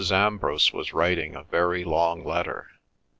Ambrose 0.11 0.73
was 0.73 0.93
writing 0.93 1.35
a 1.35 1.43
very 1.43 1.83
long 1.83 2.23
letter. 2.23 2.71